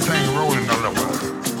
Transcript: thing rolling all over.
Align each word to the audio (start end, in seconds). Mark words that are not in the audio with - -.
thing 0.00 0.34
rolling 0.34 0.70
all 0.70 0.86
over. 0.86 1.59